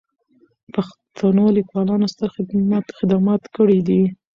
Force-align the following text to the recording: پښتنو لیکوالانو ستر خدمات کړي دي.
پښتنو 0.73 1.45
لیکوالانو 1.57 2.05
ستر 2.13 2.27
خدمات 2.97 3.43
کړي 3.55 3.79
دي. 3.87 4.01